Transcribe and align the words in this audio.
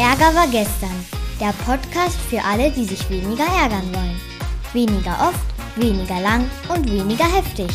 Ärger 0.00 0.34
war 0.34 0.48
gestern. 0.48 1.04
Der 1.38 1.52
Podcast 1.66 2.18
für 2.30 2.42
alle, 2.42 2.70
die 2.70 2.86
sich 2.86 3.10
weniger 3.10 3.44
ärgern 3.44 3.86
wollen. 3.92 4.18
Weniger 4.72 5.12
oft, 5.28 5.44
weniger 5.76 6.18
lang 6.22 6.50
und 6.74 6.90
weniger 6.90 7.26
heftig. 7.26 7.68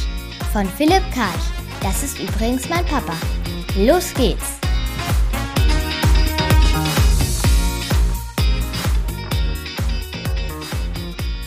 Von 0.52 0.66
Philipp 0.66 1.04
Karch. 1.14 1.46
Das 1.84 2.02
ist 2.02 2.18
übrigens 2.20 2.68
mein 2.68 2.84
Papa. 2.86 3.14
Los 3.78 4.12
geht's! 4.16 4.58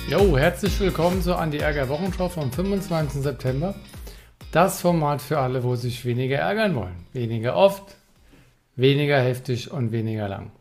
Jo, 0.09 0.39
herzlich 0.39 0.79
willkommen 0.79 1.21
zur 1.23 1.41
Andi 1.41 1.59
Ärger 1.59 1.89
Wochenschau 1.89 2.29
vom 2.29 2.53
25. 2.53 3.21
September. 3.21 3.75
Das 4.53 4.81
Format 4.81 5.23
für 5.23 5.41
alle, 5.41 5.65
wo 5.65 5.75
sich 5.75 6.05
weniger 6.05 6.39
ärgern 6.39 6.77
wollen. 6.77 7.05
Weniger 7.13 7.57
oft, 7.57 7.97
weniger 8.77 9.21
heftig 9.21 9.73
und 9.73 9.91
weniger 9.91 10.29
lang. 10.29 10.53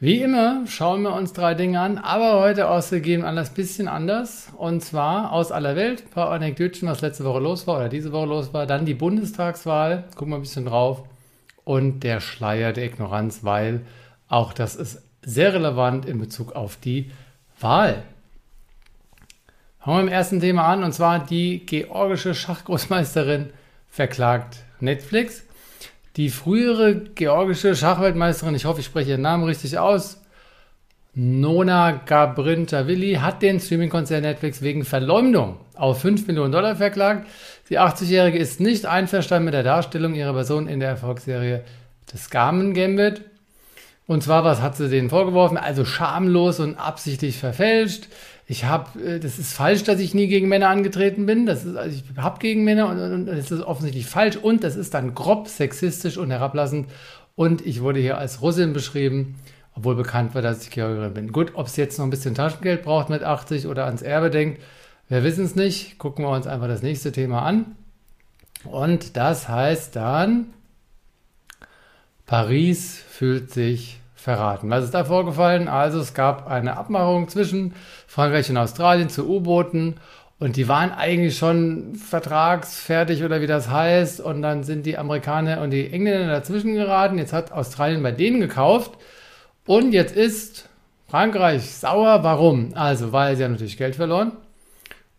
Wie 0.00 0.22
immer 0.22 0.64
schauen 0.68 1.02
wir 1.02 1.12
uns 1.12 1.32
drei 1.32 1.54
Dinge 1.54 1.80
an, 1.80 1.98
aber 1.98 2.38
heute 2.38 2.68
aus 2.68 2.90
gegebenem 2.90 3.26
Anlass 3.26 3.50
bisschen 3.50 3.88
anders. 3.88 4.52
Und 4.56 4.80
zwar 4.80 5.32
aus 5.32 5.50
aller 5.50 5.74
Welt, 5.74 6.04
ein 6.04 6.10
paar 6.10 6.30
Anekdötchen, 6.30 6.86
was 6.86 7.00
letzte 7.00 7.24
Woche 7.24 7.40
los 7.40 7.66
war 7.66 7.78
oder 7.78 7.88
diese 7.88 8.12
Woche 8.12 8.28
los 8.28 8.54
war. 8.54 8.66
Dann 8.66 8.86
die 8.86 8.94
Bundestagswahl, 8.94 10.04
gucken 10.14 10.30
wir 10.30 10.36
ein 10.36 10.42
bisschen 10.42 10.66
drauf. 10.66 11.02
Und 11.64 12.04
der 12.04 12.20
Schleier 12.20 12.72
der 12.72 12.84
Ignoranz, 12.84 13.42
weil 13.42 13.80
auch 14.28 14.52
das 14.52 14.76
ist 14.76 15.02
sehr 15.22 15.52
relevant 15.52 16.06
in 16.06 16.20
Bezug 16.20 16.54
auf 16.54 16.76
die 16.76 17.10
Wahl. 17.58 18.04
Fangen 19.80 19.96
wir 19.96 20.02
mit 20.04 20.12
dem 20.12 20.14
ersten 20.14 20.40
Thema 20.40 20.68
an, 20.68 20.84
und 20.84 20.92
zwar 20.92 21.26
die 21.26 21.66
georgische 21.66 22.36
Schachgroßmeisterin 22.36 23.50
verklagt 23.88 24.58
Netflix. 24.78 25.42
Die 26.18 26.30
frühere 26.30 26.96
georgische 26.96 27.76
Schachweltmeisterin, 27.76 28.56
ich 28.56 28.64
hoffe, 28.64 28.80
ich 28.80 28.86
spreche 28.86 29.10
ihren 29.10 29.22
Namen 29.22 29.44
richtig 29.44 29.78
aus, 29.78 30.20
Nona 31.14 31.92
Gabrintavili, 31.92 33.14
hat 33.22 33.40
den 33.40 33.60
Streaming-Konzern 33.60 34.22
Netflix 34.22 34.60
wegen 34.60 34.84
Verleumdung 34.84 35.58
auf 35.76 36.00
5 36.00 36.26
Millionen 36.26 36.50
Dollar 36.50 36.74
verklagt. 36.74 37.28
Die 37.70 37.78
80-Jährige 37.78 38.36
ist 38.36 38.58
nicht 38.58 38.84
einverstanden 38.84 39.44
mit 39.44 39.54
der 39.54 39.62
Darstellung 39.62 40.16
ihrer 40.16 40.32
Person 40.32 40.66
in 40.66 40.80
der 40.80 40.88
Erfolgsserie 40.88 41.62
des 42.12 42.30
Garmin 42.30 42.74
Gambit. 42.74 43.22
Und 44.08 44.24
zwar, 44.24 44.42
was 44.42 44.60
hat 44.60 44.76
sie 44.76 44.88
denen 44.88 45.10
vorgeworfen? 45.10 45.56
Also 45.56 45.84
schamlos 45.84 46.58
und 46.58 46.74
absichtlich 46.78 47.38
verfälscht 47.38 48.08
ich 48.50 48.64
habe, 48.64 48.98
äh, 49.04 49.20
das 49.20 49.38
ist 49.38 49.52
falsch, 49.52 49.84
dass 49.84 50.00
ich 50.00 50.14
nie 50.14 50.26
gegen 50.26 50.48
Männer 50.48 50.70
angetreten 50.70 51.26
bin. 51.26 51.44
Das 51.44 51.66
ist, 51.66 51.76
also 51.76 51.94
ich 51.94 52.16
habe 52.16 52.38
gegen 52.38 52.64
Männer 52.64 52.88
und, 52.88 52.98
und, 52.98 53.26
das 53.26 53.50
ist 53.50 53.60
offensichtlich 53.60 54.06
falsch 54.06 54.36
und 54.36 54.64
das 54.64 54.74
ist 54.74 54.94
dann 54.94 55.14
grob 55.14 55.48
sexistisch 55.48 56.16
und 56.16 56.30
herablassend. 56.30 56.88
Und 57.36 57.64
ich 57.64 57.82
wurde 57.82 58.00
hier 58.00 58.16
als 58.16 58.40
Russin 58.40 58.72
beschrieben, 58.72 59.38
obwohl 59.74 59.96
bekannt 59.96 60.34
war, 60.34 60.40
dass 60.40 60.62
ich 60.62 60.70
Georgierin 60.70 61.12
bin. 61.12 61.30
Gut, 61.30 61.52
ob 61.54 61.66
es 61.66 61.76
jetzt 61.76 61.98
noch 61.98 62.06
ein 62.06 62.10
bisschen 62.10 62.34
Taschengeld 62.34 62.82
braucht 62.82 63.10
mit 63.10 63.22
80 63.22 63.66
oder 63.66 63.84
ans 63.84 64.00
Erbe 64.00 64.30
denkt, 64.30 64.62
wir 65.10 65.22
wissen 65.24 65.44
es 65.44 65.54
nicht. 65.54 65.98
Gucken 65.98 66.24
wir 66.24 66.30
uns 66.30 66.46
einfach 66.46 66.68
das 66.68 66.82
nächste 66.82 67.12
Thema 67.12 67.42
an. 67.42 67.76
Und 68.64 69.18
das 69.18 69.46
heißt 69.48 69.94
dann, 69.94 70.46
Paris 72.24 72.98
fühlt 73.10 73.50
sich 73.52 74.00
verraten. 74.18 74.68
Was 74.68 74.84
ist 74.84 74.94
da 74.94 75.04
vorgefallen? 75.04 75.68
Also 75.68 76.00
es 76.00 76.12
gab 76.12 76.48
eine 76.48 76.76
Abmachung 76.76 77.28
zwischen 77.28 77.74
Frankreich 78.08 78.50
und 78.50 78.56
Australien 78.56 79.08
zu 79.08 79.28
U-Booten 79.28 79.94
und 80.40 80.56
die 80.56 80.66
waren 80.66 80.90
eigentlich 80.90 81.38
schon 81.38 81.94
vertragsfertig 81.94 83.22
oder 83.22 83.40
wie 83.40 83.46
das 83.46 83.70
heißt 83.70 84.20
und 84.20 84.42
dann 84.42 84.64
sind 84.64 84.86
die 84.86 84.98
Amerikaner 84.98 85.60
und 85.62 85.70
die 85.70 85.92
Engländer 85.92 86.26
dazwischen 86.26 86.74
geraten. 86.74 87.16
Jetzt 87.16 87.32
hat 87.32 87.52
Australien 87.52 88.02
bei 88.02 88.12
denen 88.12 88.40
gekauft 88.40 88.92
und 89.66 89.92
jetzt 89.92 90.16
ist 90.16 90.68
Frankreich 91.06 91.70
sauer. 91.70 92.24
Warum? 92.24 92.72
Also, 92.74 93.12
weil 93.12 93.36
sie 93.36 93.44
haben 93.44 93.52
natürlich 93.52 93.78
Geld 93.78 93.96
verloren. 93.96 94.32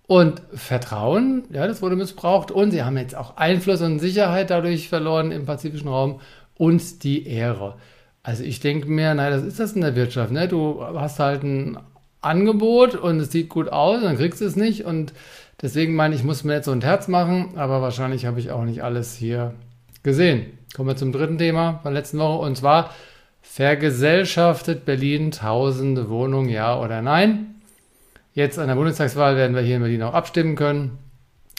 Und 0.08 0.42
Vertrauen, 0.54 1.44
ja, 1.52 1.68
das 1.68 1.84
wurde 1.84 1.96
missbraucht. 1.96 2.50
Und 2.50 2.72
sie 2.72 2.84
haben 2.84 2.98
jetzt 2.98 3.16
auch 3.16 3.38
Einfluss 3.38 3.82
und 3.82 4.00
Sicherheit 4.00 4.50
dadurch 4.50 4.90
verloren 4.90 5.32
im 5.32 5.46
pazifischen 5.46 5.88
Raum 5.88 6.20
und 6.58 7.04
die 7.04 7.28
Ehre. 7.28 7.76
Also 8.24 8.44
ich 8.44 8.60
denke 8.60 8.88
mir, 8.88 9.14
nein, 9.14 9.32
das 9.32 9.44
ist 9.44 9.60
das 9.60 9.74
in 9.74 9.82
der 9.82 9.96
Wirtschaft. 9.96 10.32
Ne? 10.32 10.48
Du 10.48 10.84
hast 10.84 11.20
halt 11.20 11.44
ein 11.44 11.78
Angebot 12.22 12.96
und 12.96 13.20
es 13.20 13.32
sieht 13.32 13.50
gut 13.50 13.70
aus, 13.70 14.02
dann 14.02 14.18
kriegst 14.18 14.42
du 14.42 14.46
es 14.46 14.56
nicht. 14.56 14.86
Und 14.86 15.14
deswegen 15.62 15.96
meine 15.96 16.16
ich, 16.16 16.24
muss 16.24 16.44
mir 16.44 16.56
jetzt 16.56 16.66
so 16.66 16.72
ein 16.72 16.82
Herz 16.82 17.08
machen, 17.08 17.54
aber 17.56 17.82
wahrscheinlich 17.82 18.26
habe 18.26 18.40
ich 18.40 18.52
auch 18.52 18.64
nicht 18.64 18.84
alles 18.84 19.16
hier 19.16 19.54
gesehen. 20.04 20.58
Kommen 20.76 20.90
wir 20.90 20.98
zum 20.98 21.12
dritten 21.12 21.38
Thema 21.38 21.80
von 21.82 21.94
letzten 21.94 22.20
Woche 22.20 22.46
und 22.46 22.58
zwar 22.58 22.94
vergesellschaftet 23.42 24.86
Berlin 24.86 25.32
tausende 25.32 26.10
Wohnungen, 26.10 26.50
ja 26.50 26.80
oder 26.80 27.02
nein? 27.02 27.56
Jetzt 28.34 28.60
an 28.60 28.68
der 28.68 28.76
Bundestagswahl 28.76 29.36
werden 29.36 29.56
wir 29.56 29.64
hier 29.64 29.78
in 29.78 29.82
Berlin 29.82 30.04
auch 30.04 30.14
abstimmen 30.14 30.56
können. 30.56 31.00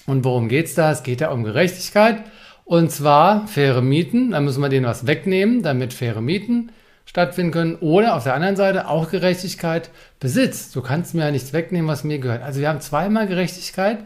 Und 0.06 0.24
worum 0.24 0.48
geht 0.48 0.66
es 0.66 0.74
da? 0.74 0.92
Es 0.92 1.02
geht 1.02 1.20
da 1.20 1.30
um 1.30 1.44
Gerechtigkeit. 1.44 2.22
Und 2.64 2.90
zwar 2.90 3.46
faire 3.48 3.82
Mieten, 3.82 4.30
da 4.30 4.40
müssen 4.40 4.62
wir 4.62 4.68
denen 4.68 4.86
was 4.86 5.06
wegnehmen, 5.06 5.62
damit 5.62 5.92
faire 5.92 6.20
Mieten 6.20 6.70
stattfinden 7.04 7.50
können. 7.50 7.74
Oder 7.76 8.14
auf 8.14 8.22
der 8.22 8.34
anderen 8.34 8.56
Seite 8.56 8.86
auch 8.86 9.10
Gerechtigkeit, 9.10 9.90
Besitz. 10.20 10.70
Du 10.70 10.80
kannst 10.80 11.14
mir 11.14 11.24
ja 11.24 11.30
nichts 11.32 11.52
wegnehmen, 11.52 11.88
was 11.88 12.04
mir 12.04 12.20
gehört. 12.20 12.42
Also 12.42 12.60
wir 12.60 12.68
haben 12.68 12.80
zweimal 12.80 13.26
Gerechtigkeit, 13.26 13.98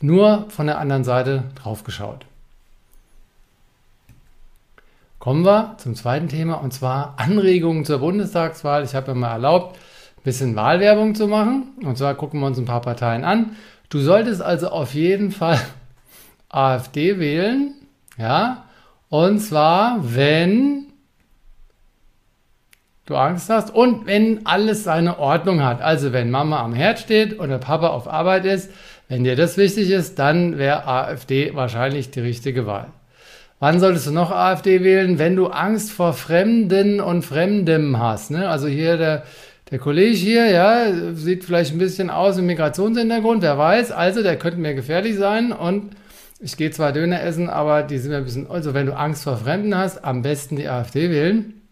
nur 0.00 0.46
von 0.48 0.66
der 0.66 0.78
anderen 0.78 1.02
Seite 1.02 1.44
drauf 1.56 1.82
geschaut. 1.82 2.24
Kommen 5.18 5.44
wir 5.44 5.76
zum 5.78 5.94
zweiten 5.94 6.28
Thema 6.28 6.54
und 6.54 6.72
zwar 6.72 7.14
Anregungen 7.16 7.84
zur 7.84 7.98
Bundestagswahl. 7.98 8.84
Ich 8.84 8.94
habe 8.94 9.14
mir 9.14 9.20
mal 9.20 9.32
erlaubt, 9.32 9.76
ein 10.16 10.22
bisschen 10.22 10.56
Wahlwerbung 10.56 11.14
zu 11.14 11.28
machen. 11.28 11.68
Und 11.84 11.98
zwar 11.98 12.14
gucken 12.14 12.40
wir 12.40 12.46
uns 12.46 12.58
ein 12.58 12.64
paar 12.64 12.80
Parteien 12.80 13.24
an. 13.24 13.56
Du 13.88 13.98
solltest 14.00 14.42
also 14.42 14.68
auf 14.68 14.94
jeden 14.94 15.30
Fall 15.30 15.60
AfD 16.48 17.18
wählen, 17.18 17.74
ja, 18.18 18.64
und 19.08 19.40
zwar, 19.40 19.98
wenn 20.00 20.86
du 23.06 23.16
Angst 23.16 23.50
hast 23.50 23.74
und 23.74 24.06
wenn 24.06 24.46
alles 24.46 24.84
seine 24.84 25.18
Ordnung 25.18 25.62
hat. 25.62 25.82
Also 25.82 26.12
wenn 26.12 26.30
Mama 26.30 26.62
am 26.62 26.74
Herd 26.74 26.98
steht 26.98 27.38
oder 27.38 27.58
Papa 27.58 27.88
auf 27.88 28.08
Arbeit 28.08 28.44
ist, 28.44 28.70
wenn 29.08 29.24
dir 29.24 29.36
das 29.36 29.56
wichtig 29.56 29.90
ist, 29.90 30.18
dann 30.18 30.58
wäre 30.58 30.86
AfD 30.86 31.54
wahrscheinlich 31.54 32.10
die 32.10 32.20
richtige 32.20 32.66
Wahl. 32.66 32.88
Wann 33.60 33.78
solltest 33.78 34.06
du 34.06 34.12
noch 34.12 34.30
AfD 34.30 34.82
wählen? 34.82 35.18
Wenn 35.18 35.36
du 35.36 35.48
Angst 35.48 35.92
vor 35.92 36.14
Fremden 36.14 37.00
und 37.00 37.22
Fremdem 37.22 37.98
hast. 37.98 38.30
Ne? 38.30 38.48
Also 38.48 38.66
hier 38.66 38.96
der, 38.96 39.24
der 39.70 39.78
Kollege 39.78 40.16
hier, 40.16 40.46
ja, 40.50 40.86
sieht 41.14 41.44
vielleicht 41.44 41.72
ein 41.72 41.78
bisschen 41.78 42.10
aus 42.10 42.38
im 42.38 42.46
Migrationshintergrund, 42.46 43.42
wer 43.42 43.58
weiß. 43.58 43.92
Also 43.92 44.22
der 44.22 44.36
könnte 44.36 44.58
mir 44.58 44.74
gefährlich 44.74 45.16
sein 45.16 45.52
und 45.52 45.90
ich 46.42 46.56
gehe 46.56 46.72
zwar 46.72 46.92
Döner 46.92 47.22
essen, 47.22 47.48
aber 47.48 47.84
die 47.84 47.98
sind 47.98 48.10
mir 48.10 48.18
ein 48.18 48.24
bisschen, 48.24 48.50
also 48.50 48.74
wenn 48.74 48.86
du 48.86 48.96
Angst 48.96 49.22
vor 49.22 49.36
Fremden 49.36 49.76
hast, 49.76 50.04
am 50.04 50.22
besten 50.22 50.56
die 50.56 50.68
AfD 50.68 51.08
wählen. 51.08 51.62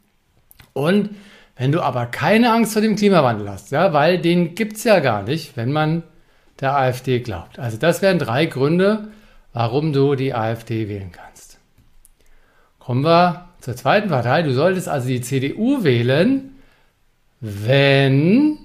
Und 0.73 1.11
wenn 1.57 1.73
du 1.73 1.83
aber 1.83 2.07
keine 2.07 2.53
Angst 2.53 2.73
vor 2.73 2.81
dem 2.81 2.95
Klimawandel 2.95 3.51
hast, 3.51 3.73
ja, 3.73 3.93
weil 3.93 4.19
den 4.19 4.55
gibt 4.55 4.77
es 4.77 4.85
ja 4.85 5.01
gar 5.01 5.25
nicht, 5.25 5.57
wenn 5.57 5.73
man 5.73 6.05
der 6.61 6.77
AfD 6.77 7.19
glaubt. 7.19 7.59
Also 7.59 7.79
das 7.79 8.01
wären 8.01 8.21
drei 8.21 8.47
Gründe, 8.47 9.09
warum 9.53 9.93
du 9.93 10.15
die 10.15 10.35
AfD 10.35 10.89
wählen 10.89 11.11
kannst. 11.11 11.59
Kommen 12.79 13.05
wir 13.05 13.49
zur 13.61 13.75
zweiten 13.75 14.09
Partei. 14.09 14.43
Du 14.43 14.53
solltest 14.53 14.89
also 14.89 15.09
die 15.09 15.21
CDU 15.21 15.83
wählen, 15.83 16.55
wenn 17.41 18.59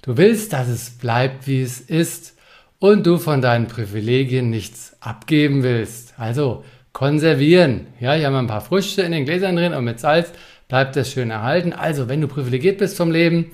du 0.00 0.16
willst, 0.16 0.54
dass 0.54 0.68
es 0.68 0.90
bleibt, 0.90 1.46
wie 1.46 1.60
es 1.60 1.80
ist 1.80 2.36
und 2.82 3.06
du 3.06 3.18
von 3.18 3.40
deinen 3.40 3.68
Privilegien 3.68 4.50
nichts 4.50 4.96
abgeben 4.98 5.62
willst. 5.62 6.14
Also 6.18 6.64
konservieren. 6.92 7.86
Ja, 8.00 8.14
hier 8.14 8.26
haben 8.26 8.32
wir 8.32 8.40
ein 8.40 8.48
paar 8.48 8.60
Früchte 8.60 9.02
in 9.02 9.12
den 9.12 9.24
Gläsern 9.24 9.54
drin 9.54 9.72
und 9.72 9.84
mit 9.84 10.00
Salz 10.00 10.32
bleibt 10.66 10.96
das 10.96 11.12
schön 11.12 11.30
erhalten. 11.30 11.72
Also, 11.72 12.08
wenn 12.08 12.20
du 12.20 12.26
privilegiert 12.26 12.78
bist 12.78 12.96
vom 12.96 13.12
Leben, 13.12 13.52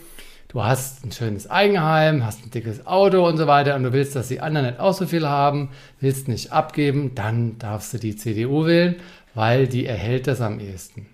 du 0.49 0.65
hast 0.65 1.05
ein 1.05 1.13
schönes 1.13 1.51
Eigenheim, 1.51 2.25
hast 2.25 2.47
ein 2.47 2.51
dickes 2.53 2.87
Auto 2.87 3.29
und 3.29 3.37
so 3.37 3.47
weiter 3.47 3.77
und 3.77 3.83
du 3.83 3.93
willst, 3.93 4.17
dass 4.17 4.29
die 4.29 4.41
anderen 4.41 4.67
nicht 4.67 4.81
auch 4.81 4.95
so 4.95 5.05
viel 5.05 5.29
haben, 5.29 5.69
willst 6.01 6.29
nicht 6.29 6.51
abgeben, 6.51 7.15
dann 7.15 7.59
darfst 7.59 7.93
du 7.93 7.99
die 7.99 8.17
CDU 8.17 8.65
wählen, 8.65 8.97
weil 9.35 9.67
die 9.67 9.85
erhält 9.85 10.27
das 10.27 10.41
am 10.41 10.59
ehesten. 10.59 11.07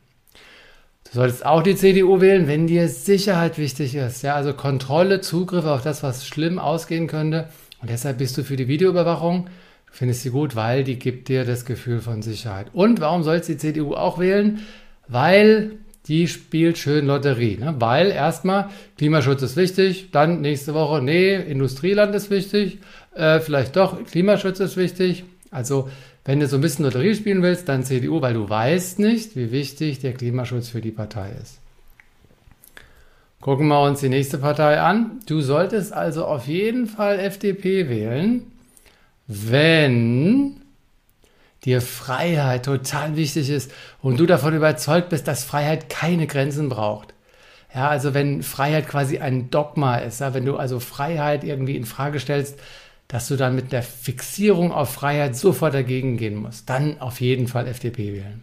Du 1.03 1.19
solltest 1.19 1.45
auch 1.45 1.65
die 1.65 1.75
CDU 1.75 2.21
wählen, 2.21 2.47
wenn 2.47 2.69
dir 2.69 2.89
Sicherheit 2.89 3.59
wichtig 3.59 3.97
ist. 3.97 4.23
Ja, 4.23 4.37
also 4.37 4.55
Kontrolle, 4.55 5.21
Zugriff 5.21 5.65
auf 5.65 5.83
das, 5.83 6.05
was 6.05 6.25
schlimm 6.25 6.61
ausgehen 6.61 7.09
könnte. 7.09 7.49
Und 7.85 7.91
deshalb 7.91 8.17
bist 8.17 8.39
du 8.39 8.43
für 8.45 8.57
die 8.57 8.67
Videoüberwachung. 8.67 9.45
Du 9.45 9.93
findest 9.93 10.23
sie 10.23 10.31
gut, 10.31 10.57
weil 10.57 10.85
die 10.85 10.99
gibt 10.99 11.29
dir 11.29 11.45
das 11.45 11.67
Gefühl 11.67 12.01
von 12.01 12.23
Sicherheit. 12.23 12.69
Und 12.73 12.99
warum 13.03 13.23
sollst 13.23 13.51
du 13.51 13.53
die 13.53 13.59
CDU 13.59 13.93
auch 13.93 14.19
wählen? 14.19 14.61
Weil 15.07 15.73
die 16.07 16.27
spielt 16.27 16.79
schön 16.79 17.05
Lotterie. 17.05 17.59
Ne? 17.59 17.75
Weil 17.81 18.11
erstmal 18.11 18.71
Klimaschutz 18.97 19.43
ist 19.43 19.59
wichtig, 19.59 20.09
dann 20.13 20.41
nächste 20.41 20.73
Woche, 20.73 21.03
nee, 21.03 21.35
Industrieland 21.35 22.15
ist 22.15 22.31
wichtig, 22.31 22.79
äh, 23.15 23.39
vielleicht 23.41 23.77
doch 23.77 24.03
Klimaschutz 24.03 24.61
ist 24.61 24.79
wichtig. 24.79 25.25
Also 25.51 25.91
Wenn 26.25 26.41
du 26.41 26.47
so 26.47 26.57
ein 26.57 26.63
bisschen 26.63 26.87
Lotterie 26.87 27.15
spielen 27.15 27.43
willst, 27.43 27.69
dann 27.69 27.85
CDU, 27.85 28.23
weil 28.23 28.33
du 28.33 28.49
weißt 28.49 28.99
nicht, 28.99 29.37
wie 29.37 29.53
wichtig 29.53 29.99
der 29.99 30.15
Klimaschutz 30.15 30.71
für 30.71 30.81
die 30.81 30.91
Partei 30.91 31.33
ist. 31.43 31.61
Gucken 33.45 33.69
wir 33.69 33.83
uns 33.83 34.01
die 34.01 34.09
nächste 34.09 34.39
Partei 34.39 34.81
an. 34.81 35.21
Du 35.27 35.43
solltest 35.43 35.93
also 35.93 36.25
auf 36.25 36.47
jeden 36.47 36.87
Fall 36.87 37.19
FDP 37.19 37.91
wählen, 37.91 38.51
wenn 39.27 40.63
dir 41.63 41.83
Freiheit 41.83 42.65
total 42.65 43.17
wichtig 43.17 43.51
ist 43.51 43.71
und 44.01 44.19
du 44.19 44.25
davon 44.25 44.57
überzeugt 44.57 45.11
bist, 45.11 45.29
dass 45.29 45.45
Freiheit 45.45 45.91
keine 45.91 46.27
Grenzen 46.27 46.71
braucht. 46.71 47.13
Ja, 47.75 47.91
also 47.91 48.15
wenn 48.15 48.43
Freiheit 48.43 48.89
quasi 48.89 49.19
ein 49.19 49.51
Dogma 49.51 49.97
ist, 49.97 50.23
ja, 50.23 50.33
wenn 50.33 50.47
du 50.47 50.57
also 50.57 50.81
Freiheit 50.81 51.45
irgendwie 51.45 51.77
in 51.77 51.85
Frage 51.85 52.21
stellst, 52.21 52.59
dass 53.09 53.29
du 53.29 53.37
dann 53.37 53.55
mit 53.55 53.73
der 53.73 53.83
Fixierung 53.83 54.73
auf 54.73 54.95
Freiheit 54.95 55.37
sofort 55.37 55.75
dagegen 55.75 56.17
gehen 56.17 56.37
musst, 56.37 56.71
dann 56.71 56.99
auf 56.99 57.21
jeden 57.21 57.47
Fall 57.47 57.67
FDP 57.67 58.15
wählen. 58.15 58.43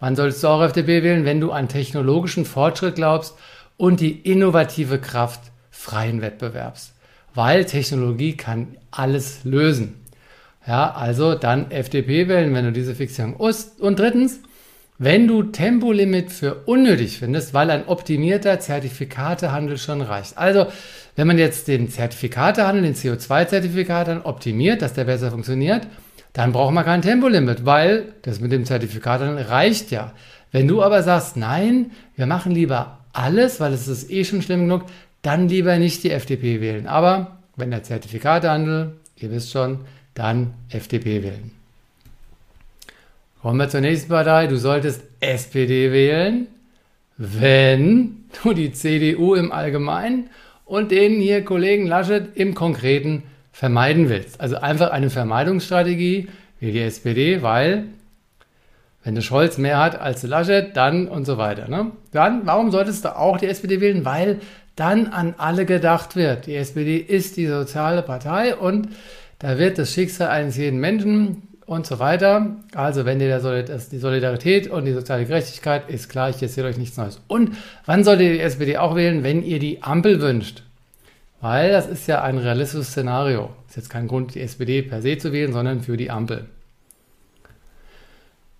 Wann 0.00 0.16
sollst 0.16 0.42
du 0.42 0.48
auch 0.48 0.62
FDP 0.62 1.02
wählen? 1.02 1.26
Wenn 1.26 1.42
du 1.42 1.52
an 1.52 1.68
technologischen 1.68 2.46
Fortschritt 2.46 2.94
glaubst 2.94 3.34
und 3.76 4.00
die 4.00 4.12
innovative 4.12 4.98
Kraft 4.98 5.40
freien 5.70 6.22
Wettbewerbs. 6.22 6.94
Weil 7.34 7.64
Technologie 7.64 8.36
kann 8.36 8.76
alles 8.90 9.44
lösen. 9.44 10.02
Ja, 10.66 10.92
also 10.92 11.34
dann 11.34 11.70
FDP 11.70 12.28
wählen, 12.28 12.54
wenn 12.54 12.64
du 12.64 12.72
diese 12.72 12.94
Fixierung. 12.94 13.34
Und 13.34 13.98
drittens, 13.98 14.40
wenn 14.98 15.28
du 15.28 15.42
Tempolimit 15.42 16.32
für 16.32 16.62
unnötig 16.64 17.18
findest, 17.18 17.52
weil 17.52 17.70
ein 17.70 17.86
optimierter 17.86 18.58
Zertifikatehandel 18.58 19.76
schon 19.76 20.00
reicht. 20.00 20.38
Also, 20.38 20.66
wenn 21.14 21.26
man 21.26 21.38
jetzt 21.38 21.68
den 21.68 21.90
Zertifikatehandel, 21.90 22.82
den 22.82 22.94
CO2-Zertifikathandel 22.94 24.24
optimiert, 24.24 24.80
dass 24.80 24.94
der 24.94 25.04
besser 25.04 25.30
funktioniert, 25.30 25.86
dann 26.32 26.52
braucht 26.52 26.72
man 26.72 26.84
kein 26.84 27.02
Tempolimit, 27.02 27.64
weil 27.66 28.14
das 28.22 28.40
mit 28.40 28.52
dem 28.52 28.64
Zertifikatehandel 28.64 29.44
reicht 29.44 29.90
ja. 29.90 30.12
Wenn 30.50 30.66
du 30.66 30.82
aber 30.82 31.02
sagst, 31.02 31.36
nein, 31.36 31.92
wir 32.14 32.26
machen 32.26 32.52
lieber 32.52 33.00
alles, 33.16 33.60
weil 33.60 33.72
es 33.72 33.88
ist 33.88 34.10
eh 34.10 34.24
schon 34.24 34.42
schlimm 34.42 34.60
genug, 34.60 34.84
dann 35.22 35.48
lieber 35.48 35.76
nicht 35.78 36.04
die 36.04 36.10
FDP 36.10 36.60
wählen. 36.60 36.86
Aber 36.86 37.38
wenn 37.56 37.70
der 37.70 37.82
Zertifikatehandel, 37.82 38.92
ihr 39.16 39.30
wisst 39.30 39.50
schon, 39.50 39.80
dann 40.14 40.54
FDP 40.68 41.22
wählen. 41.22 41.50
Kommen 43.40 43.58
wir 43.58 43.68
zur 43.68 43.80
nächsten 43.80 44.08
Partei. 44.08 44.46
Du 44.46 44.56
solltest 44.56 45.02
SPD 45.20 45.92
wählen, 45.92 46.48
wenn 47.16 48.24
du 48.42 48.52
die 48.52 48.72
CDU 48.72 49.34
im 49.34 49.52
Allgemeinen 49.52 50.30
und 50.64 50.90
den 50.90 51.20
hier 51.20 51.44
Kollegen 51.44 51.86
Laschet 51.86 52.36
im 52.36 52.54
Konkreten 52.54 53.22
vermeiden 53.52 54.08
willst. 54.08 54.40
Also 54.40 54.56
einfach 54.56 54.90
eine 54.90 55.10
Vermeidungsstrategie 55.10 56.28
wie 56.60 56.72
die 56.72 56.80
SPD, 56.80 57.42
weil 57.42 57.84
wenn 59.06 59.14
du 59.14 59.22
Scholz 59.22 59.56
mehr 59.56 59.78
hat 59.78 60.00
als 60.00 60.24
Laschet, 60.24 60.76
dann 60.76 61.06
und 61.06 61.26
so 61.26 61.38
weiter. 61.38 61.68
Ne? 61.68 61.92
Dann, 62.10 62.44
warum 62.44 62.72
solltest 62.72 63.04
du 63.04 63.16
auch 63.16 63.38
die 63.38 63.46
SPD 63.46 63.80
wählen? 63.80 64.04
Weil 64.04 64.40
dann 64.74 65.06
an 65.06 65.36
alle 65.38 65.64
gedacht 65.64 66.16
wird. 66.16 66.46
Die 66.46 66.56
SPD 66.56 66.96
ist 66.96 67.36
die 67.36 67.46
soziale 67.46 68.02
Partei 68.02 68.56
und 68.56 68.88
da 69.38 69.58
wird 69.58 69.78
das 69.78 69.92
Schicksal 69.92 70.30
eines 70.30 70.56
jeden 70.56 70.80
Menschen 70.80 71.42
und 71.66 71.86
so 71.86 72.00
weiter. 72.00 72.56
Also 72.74 73.04
wenn 73.04 73.20
dir 73.20 73.38
die 73.38 73.98
Solidarität 73.98 74.68
und 74.68 74.86
die 74.86 74.92
soziale 74.92 75.24
Gerechtigkeit 75.24 75.88
ist 75.88 76.08
klar, 76.08 76.30
ich 76.30 76.42
erzähle 76.42 76.66
euch 76.66 76.76
nichts 76.76 76.96
Neues. 76.96 77.20
Und 77.28 77.56
wann 77.84 78.02
solltet 78.02 78.26
ihr 78.26 78.32
die 78.32 78.40
SPD 78.40 78.76
auch 78.76 78.96
wählen? 78.96 79.22
Wenn 79.22 79.44
ihr 79.44 79.60
die 79.60 79.84
Ampel 79.84 80.20
wünscht. 80.20 80.64
Weil 81.40 81.70
das 81.70 81.86
ist 81.86 82.08
ja 82.08 82.22
ein 82.22 82.38
realistisches 82.38 82.88
Szenario. 82.88 83.50
Ist 83.68 83.76
jetzt 83.76 83.90
kein 83.90 84.08
Grund, 84.08 84.34
die 84.34 84.40
SPD 84.40 84.82
per 84.82 85.00
se 85.00 85.16
zu 85.16 85.32
wählen, 85.32 85.52
sondern 85.52 85.80
für 85.80 85.96
die 85.96 86.10
Ampel. 86.10 86.46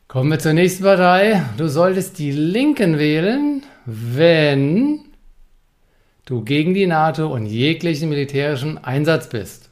Kommen 0.09 0.31
wir 0.31 0.39
zur 0.39 0.53
nächsten 0.53 0.85
Partei. 0.85 1.43
Du 1.57 1.67
solltest 1.67 2.21
die 2.21 2.31
Linken 2.31 2.97
wählen, 2.97 3.65
wenn 3.87 5.01
du 6.25 6.45
gegen 6.45 6.75
die 6.75 6.87
NATO 6.87 7.27
und 7.27 7.47
jeglichen 7.47 8.09
militärischen 8.09 8.79
Einsatz 8.79 9.29
bist. 9.29 9.69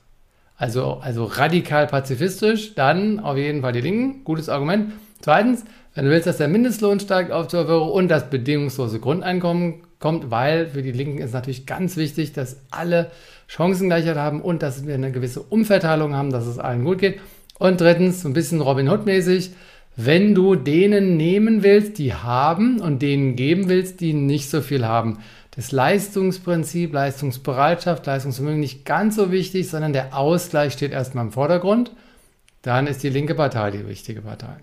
Also, 0.56 0.94
also 0.94 1.22
radikal 1.22 1.86
pazifistisch, 1.86 2.74
dann 2.74 3.20
auf 3.20 3.36
jeden 3.36 3.62
Fall 3.62 3.70
die 3.70 3.80
Linken. 3.80 4.24
Gutes 4.24 4.48
Argument. 4.48 4.94
Zweitens, 5.20 5.64
wenn 5.94 6.04
du 6.04 6.10
willst, 6.10 6.26
dass 6.26 6.38
der 6.38 6.48
Mindestlohn 6.48 6.98
steigt 6.98 7.30
auf 7.30 7.46
12 7.46 7.68
Euro 7.68 7.90
und 7.90 8.08
das 8.08 8.28
bedingungslose 8.28 8.98
Grundeinkommen 8.98 9.82
kommt, 10.00 10.32
weil 10.32 10.66
für 10.66 10.82
die 10.82 10.90
Linken 10.90 11.18
ist 11.18 11.32
natürlich 11.32 11.64
ganz 11.64 11.96
wichtig, 11.96 12.32
dass 12.32 12.56
alle 12.72 13.12
Chancengleichheit 13.46 14.16
haben 14.16 14.42
und 14.42 14.64
dass 14.64 14.84
wir 14.84 14.96
eine 14.96 15.12
gewisse 15.12 15.42
Umverteilung 15.42 16.12
haben, 16.16 16.32
dass 16.32 16.46
es 16.46 16.58
allen 16.58 16.84
gut 16.84 16.98
geht. 16.98 17.20
Und 17.60 17.80
drittens, 17.80 18.22
so 18.22 18.28
ein 18.28 18.34
bisschen 18.34 18.60
Robin 18.60 18.88
Hood-mäßig, 18.88 19.52
wenn 19.96 20.34
du 20.34 20.56
denen 20.56 21.16
nehmen 21.16 21.62
willst, 21.62 21.98
die 21.98 22.14
haben 22.14 22.80
und 22.80 23.00
denen 23.00 23.36
geben 23.36 23.68
willst, 23.68 24.00
die 24.00 24.12
nicht 24.12 24.50
so 24.50 24.60
viel 24.60 24.86
haben. 24.86 25.18
Das 25.54 25.70
Leistungsprinzip, 25.70 26.92
Leistungsbereitschaft, 26.92 28.04
Leistungsvermögen 28.06 28.60
nicht 28.60 28.84
ganz 28.84 29.14
so 29.14 29.30
wichtig, 29.30 29.68
sondern 29.68 29.92
der 29.92 30.16
Ausgleich 30.16 30.72
steht 30.72 30.92
erstmal 30.92 31.26
im 31.26 31.32
Vordergrund. 31.32 31.92
Dann 32.62 32.86
ist 32.88 33.02
die 33.02 33.08
linke 33.08 33.34
Partei 33.34 33.70
die 33.70 33.86
wichtige 33.86 34.22
Partei. 34.22 34.56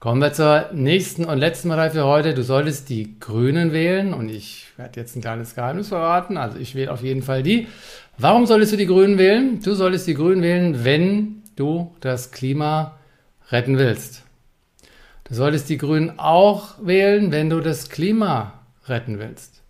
Kommen 0.00 0.20
wir 0.20 0.32
zur 0.32 0.66
nächsten 0.72 1.24
und 1.24 1.38
letzten 1.38 1.68
Partei 1.68 1.90
für 1.90 2.04
heute. 2.04 2.34
Du 2.34 2.42
solltest 2.42 2.88
die 2.88 3.18
Grünen 3.20 3.72
wählen 3.72 4.14
und 4.14 4.28
ich 4.28 4.66
werde 4.76 5.00
jetzt 5.00 5.16
ein 5.16 5.22
kleines 5.22 5.54
Geheimnis 5.54 5.88
verraten. 5.88 6.36
Also 6.36 6.58
ich 6.58 6.74
wähle 6.74 6.92
auf 6.92 7.02
jeden 7.02 7.22
Fall 7.22 7.42
die. 7.42 7.66
Warum 8.18 8.46
solltest 8.46 8.72
du 8.72 8.76
die 8.76 8.86
Grünen 8.86 9.16
wählen? 9.16 9.60
Du 9.62 9.74
solltest 9.74 10.06
die 10.06 10.14
Grünen 10.14 10.42
wählen, 10.42 10.84
wenn 10.84 11.42
du 11.54 11.94
das 12.00 12.32
Klima 12.32 12.98
retten 13.50 13.78
willst. 13.78 14.22
Du 15.24 15.34
solltest 15.34 15.68
die 15.68 15.78
Grünen 15.78 16.18
auch 16.18 16.74
wählen, 16.80 17.32
wenn 17.32 17.50
du 17.50 17.60
das 17.60 17.88
Klima 17.88 18.60
retten 18.86 19.18
willst. 19.18 19.62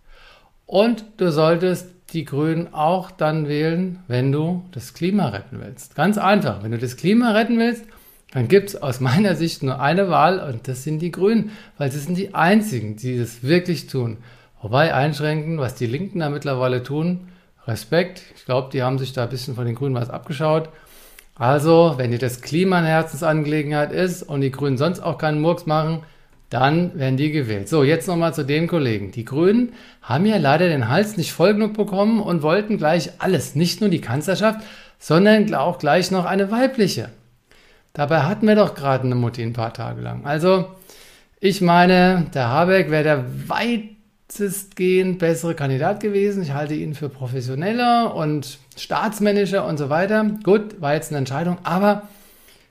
Und 0.65 1.05
du 1.17 1.31
solltest 1.31 1.89
die 2.13 2.25
Grünen 2.25 2.73
auch 2.73 3.11
dann 3.11 3.47
wählen, 3.47 3.99
wenn 4.07 4.31
du 4.31 4.63
das 4.71 4.93
Klima 4.93 5.29
retten 5.29 5.59
willst. 5.59 5.95
Ganz 5.95 6.17
einfach. 6.17 6.63
Wenn 6.63 6.71
du 6.71 6.77
das 6.77 6.95
Klima 6.95 7.31
retten 7.31 7.57
willst, 7.57 7.85
dann 8.31 8.47
gibt 8.47 8.69
es 8.69 8.81
aus 8.81 8.99
meiner 8.99 9.35
Sicht 9.35 9.63
nur 9.63 9.79
eine 9.79 10.09
Wahl 10.09 10.39
und 10.39 10.67
das 10.67 10.83
sind 10.83 10.99
die 10.99 11.11
Grünen, 11.11 11.51
weil 11.77 11.91
sie 11.91 11.99
sind 11.99 12.17
die 12.17 12.35
einzigen, 12.35 12.97
die 12.97 13.17
das 13.17 13.43
wirklich 13.43 13.87
tun. 13.87 14.17
Wobei 14.61 14.93
einschränken, 14.93 15.59
was 15.59 15.75
die 15.75 15.85
Linken 15.85 16.19
da 16.19 16.29
mittlerweile 16.29 16.83
tun, 16.83 17.29
Respekt. 17.65 18.21
Ich 18.35 18.45
glaube, 18.45 18.69
die 18.71 18.83
haben 18.83 18.99
sich 18.99 19.13
da 19.13 19.23
ein 19.23 19.29
bisschen 19.29 19.55
von 19.55 19.65
den 19.65 19.75
Grünen 19.75 19.95
was 19.95 20.09
abgeschaut. 20.09 20.69
Also, 21.39 21.93
wenn 21.97 22.11
dir 22.11 22.17
das 22.17 22.41
Klima 22.41 22.79
eine 22.79 22.87
Herzensangelegenheit 22.87 23.91
ist 23.91 24.23
und 24.23 24.41
die 24.41 24.51
Grünen 24.51 24.77
sonst 24.77 25.01
auch 25.01 25.17
keinen 25.17 25.39
Murks 25.39 25.65
machen, 25.65 26.03
dann 26.49 26.97
werden 26.97 27.17
die 27.17 27.31
gewählt. 27.31 27.67
So, 27.69 27.83
jetzt 27.83 28.07
nochmal 28.07 28.33
zu 28.33 28.43
dem 28.43 28.67
Kollegen. 28.67 29.11
Die 29.11 29.25
Grünen 29.25 29.73
haben 30.01 30.25
ja 30.25 30.37
leider 30.37 30.69
den 30.69 30.87
Hals 30.87 31.17
nicht 31.17 31.33
voll 31.33 31.53
genug 31.53 31.73
bekommen 31.73 32.21
und 32.21 32.41
wollten 32.41 32.77
gleich 32.77 33.11
alles, 33.19 33.53
nicht 33.53 33.81
nur 33.81 33.89
die 33.89 34.01
Kanzlerschaft, 34.01 34.61
sondern 34.97 35.53
auch 35.53 35.77
gleich 35.77 36.09
noch 36.09 36.25
eine 36.25 36.49
weibliche. 36.49 37.09
Dabei 37.93 38.21
hatten 38.21 38.47
wir 38.47 38.55
doch 38.55 38.75
gerade 38.75 39.03
eine 39.03 39.15
Mutti 39.15 39.43
ein 39.43 39.53
paar 39.53 39.73
Tage 39.73 40.01
lang. 40.01 40.25
Also, 40.25 40.65
ich 41.39 41.61
meine, 41.61 42.27
der 42.33 42.47
Habeck 42.47 42.89
wäre 42.89 43.03
der 43.03 43.25
weit 43.47 43.96
weitestgehend 44.27 45.19
bessere 45.19 45.55
Kandidat 45.55 45.99
gewesen. 45.99 46.43
Ich 46.43 46.51
halte 46.51 46.73
ihn 46.73 46.95
für 46.95 47.09
professioneller 47.09 48.13
und 48.13 48.59
staatsmännischer 48.75 49.65
und 49.65 49.77
so 49.77 49.89
weiter. 49.89 50.25
Gut, 50.43 50.81
war 50.81 50.93
jetzt 50.93 51.11
eine 51.11 51.19
Entscheidung, 51.19 51.57
aber 51.63 52.03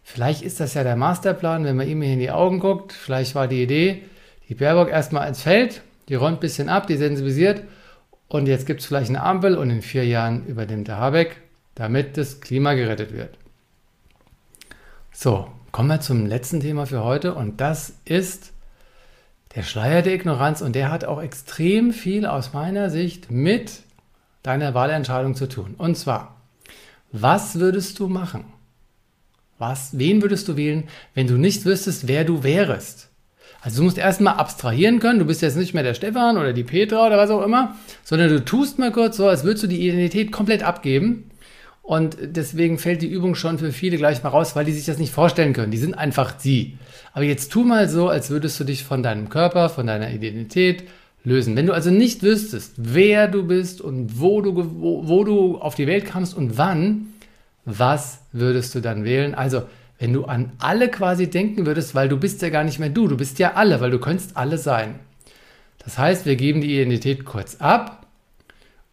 vielleicht 0.04 0.42
ist 0.42 0.60
das 0.60 0.74
ja 0.74 0.84
der 0.84 0.96
Masterplan, 0.96 1.64
wenn 1.64 1.76
man 1.76 1.88
ihm 1.88 2.02
in 2.02 2.18
die 2.18 2.30
Augen 2.30 2.60
guckt. 2.60 2.92
Vielleicht 2.92 3.34
war 3.34 3.48
die 3.48 3.62
Idee, 3.62 4.02
die 4.48 4.54
Baerbock 4.54 4.90
erstmal 4.90 5.28
ins 5.28 5.42
Feld, 5.42 5.82
die 6.08 6.14
räumt 6.14 6.38
ein 6.38 6.40
bisschen 6.40 6.68
ab, 6.68 6.86
die 6.86 6.96
sensibilisiert 6.96 7.62
und 8.28 8.46
jetzt 8.46 8.66
gibt 8.66 8.80
es 8.80 8.86
vielleicht 8.86 9.08
eine 9.08 9.22
Ampel 9.22 9.56
und 9.56 9.70
in 9.70 9.82
vier 9.82 10.04
Jahren 10.04 10.46
übernimmt 10.46 10.88
der 10.88 10.98
Habeck, 10.98 11.40
damit 11.74 12.16
das 12.16 12.40
Klima 12.40 12.74
gerettet 12.74 13.12
wird. 13.12 13.38
So, 15.10 15.48
kommen 15.72 15.88
wir 15.88 16.00
zum 16.00 16.26
letzten 16.26 16.60
Thema 16.60 16.86
für 16.86 17.02
heute 17.02 17.34
und 17.34 17.60
das 17.60 17.94
ist 18.04 18.52
der 19.56 19.62
Schleier 19.62 20.02
der 20.02 20.14
Ignoranz 20.14 20.60
und 20.60 20.76
der 20.76 20.92
hat 20.92 21.04
auch 21.04 21.20
extrem 21.20 21.92
viel 21.92 22.26
aus 22.26 22.52
meiner 22.52 22.90
Sicht 22.90 23.30
mit 23.30 23.80
deiner 24.42 24.74
Wahlentscheidung 24.74 25.34
zu 25.34 25.48
tun. 25.48 25.74
Und 25.78 25.96
zwar, 25.96 26.36
was 27.10 27.58
würdest 27.58 27.98
du 27.98 28.06
machen? 28.06 28.44
Was, 29.58 29.98
wen 29.98 30.20
würdest 30.20 30.46
du 30.48 30.56
wählen, 30.56 30.84
wenn 31.14 31.26
du 31.26 31.38
nicht 31.38 31.64
wüsstest, 31.64 32.06
wer 32.06 32.24
du 32.24 32.44
wärst? 32.44 33.08
Also 33.62 33.78
du 33.78 33.84
musst 33.84 33.96
erstmal 33.96 34.34
abstrahieren 34.34 35.00
können, 35.00 35.18
du 35.18 35.24
bist 35.24 35.40
jetzt 35.40 35.56
nicht 35.56 35.72
mehr 35.72 35.82
der 35.82 35.94
Stefan 35.94 36.36
oder 36.36 36.52
die 36.52 36.62
Petra 36.62 37.06
oder 37.06 37.16
was 37.16 37.30
auch 37.30 37.42
immer, 37.42 37.76
sondern 38.04 38.28
du 38.28 38.44
tust 38.44 38.78
mal 38.78 38.92
kurz 38.92 39.16
so, 39.16 39.26
als 39.26 39.42
würdest 39.42 39.64
du 39.64 39.68
die 39.68 39.88
Identität 39.88 40.30
komplett 40.30 40.62
abgeben. 40.62 41.30
Und 41.86 42.16
deswegen 42.20 42.78
fällt 42.78 43.02
die 43.02 43.06
Übung 43.06 43.36
schon 43.36 43.58
für 43.58 43.70
viele 43.70 43.96
gleich 43.96 44.24
mal 44.24 44.30
raus, 44.30 44.56
weil 44.56 44.64
die 44.64 44.72
sich 44.72 44.86
das 44.86 44.98
nicht 44.98 45.12
vorstellen 45.12 45.52
können. 45.52 45.70
Die 45.70 45.78
sind 45.78 45.94
einfach 45.94 46.34
sie. 46.36 46.78
Aber 47.12 47.24
jetzt 47.24 47.52
tu 47.52 47.62
mal 47.62 47.88
so, 47.88 48.08
als 48.08 48.28
würdest 48.28 48.58
du 48.58 48.64
dich 48.64 48.82
von 48.82 49.04
deinem 49.04 49.28
Körper, 49.28 49.68
von 49.68 49.86
deiner 49.86 50.10
Identität 50.10 50.82
lösen. 51.22 51.54
Wenn 51.54 51.66
du 51.66 51.72
also 51.72 51.90
nicht 51.90 52.24
wüsstest, 52.24 52.72
wer 52.76 53.28
du 53.28 53.44
bist 53.46 53.80
und 53.80 54.20
wo 54.20 54.40
du, 54.40 54.56
wo, 54.56 55.06
wo 55.06 55.22
du 55.22 55.58
auf 55.58 55.76
die 55.76 55.86
Welt 55.86 56.06
kamst 56.06 56.36
und 56.36 56.58
wann, 56.58 57.12
was 57.64 58.18
würdest 58.32 58.74
du 58.74 58.80
dann 58.80 59.04
wählen? 59.04 59.36
Also, 59.36 59.62
wenn 60.00 60.12
du 60.12 60.24
an 60.24 60.50
alle 60.58 60.88
quasi 60.88 61.30
denken 61.30 61.66
würdest, 61.66 61.94
weil 61.94 62.08
du 62.08 62.16
bist 62.16 62.42
ja 62.42 62.48
gar 62.48 62.64
nicht 62.64 62.80
mehr 62.80 62.90
du, 62.90 63.06
du 63.06 63.16
bist 63.16 63.38
ja 63.38 63.52
alle, 63.54 63.80
weil 63.80 63.92
du 63.92 64.00
könntest 64.00 64.36
alle 64.36 64.58
sein. 64.58 64.96
Das 65.84 65.98
heißt, 65.98 66.26
wir 66.26 66.34
geben 66.34 66.62
die 66.62 66.74
Identität 66.74 67.24
kurz 67.24 67.56
ab 67.60 68.05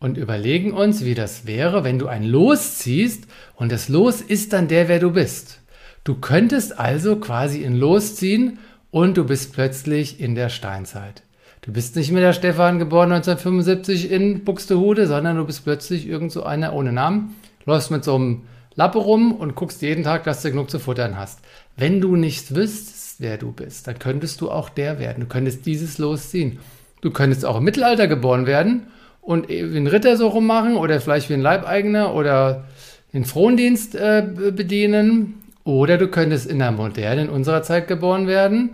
und 0.04 0.18
überlegen 0.18 0.74
uns, 0.74 1.06
wie 1.06 1.16
das 1.16 1.48
wäre, 1.48 1.86
wenn 1.86 1.98
du 1.98 2.08
ein 2.08 2.26
Los 2.26 2.78
ziehst 2.78 3.24
und 3.56 3.72
das 3.72 3.88
Los 3.88 4.20
ist 4.20 4.52
dann 4.52 4.68
der, 4.68 4.90
wer 4.90 5.00
du 5.00 5.12
bist. 5.12 5.62
Du 6.04 6.16
könntest 6.16 6.78
also 6.78 7.16
quasi 7.16 7.62
in 7.62 7.78
Los 7.78 8.18
ziehen 8.18 8.60
und 8.92 9.16
du 9.16 9.24
bist 9.24 9.54
plötzlich 9.54 10.20
in 10.20 10.36
der 10.36 10.50
Steinzeit. 10.50 11.24
Du 11.62 11.72
bist 11.72 11.96
nicht 11.96 12.12
mehr 12.12 12.22
der 12.22 12.34
Stefan 12.34 12.80
geboren 12.80 13.14
1975 13.14 14.12
in 14.12 14.44
Buxtehude, 14.44 15.08
sondern 15.08 15.38
du 15.38 15.46
bist 15.46 15.64
plötzlich 15.64 16.06
irgend 16.06 16.34
so 16.34 16.44
einer 16.44 16.74
ohne 16.74 16.92
Namen, 16.92 17.38
läufst 17.66 17.90
mit 17.90 18.04
so 18.04 18.16
einem 18.16 18.42
Lappe 18.76 19.00
rum 19.00 19.32
und 19.32 19.56
guckst 19.56 19.82
jeden 19.82 20.04
Tag, 20.04 20.26
dass 20.26 20.42
du 20.42 20.50
genug 20.50 20.70
zu 20.70 20.80
futtern 20.80 21.18
hast. 21.18 21.40
Wenn 21.78 22.02
du 22.02 22.18
nicht 22.18 22.54
wüsstest, 22.54 23.22
wer 23.22 23.38
du 23.38 23.54
bist, 23.54 23.88
dann 23.88 24.00
könntest 24.00 24.42
du 24.42 24.52
auch 24.52 24.68
der 24.68 25.00
werden. 25.00 25.22
Du 25.22 25.28
könntest 25.28 25.66
dieses 25.66 25.98
losziehen. 25.98 26.60
Du 27.00 27.10
könntest 27.10 27.46
auch 27.46 27.60
im 27.60 27.64
Mittelalter 27.64 28.10
geboren 28.10 28.46
werden 28.48 28.88
und 29.24 29.50
wie 29.50 29.60
ein 29.60 29.88
Ritter 29.88 30.18
so 30.18 30.28
rummachen 30.28 30.76
oder 30.76 31.00
vielleicht 31.02 31.30
wie 31.30 31.34
ein 31.34 31.42
Leibeigener 31.42 32.14
oder 32.14 32.66
den 33.14 33.26
Frondienst 33.26 33.96
äh, 33.96 34.24
bedienen. 34.52 35.36
Oder 35.66 35.98
du 35.98 36.10
könntest 36.10 36.46
in 36.46 36.60
der 36.60 36.74
Moderne, 36.74 37.22
in 37.22 37.30
unserer 37.30 37.64
Zeit 37.64 37.88
geboren 37.88 38.28
werden 38.28 38.72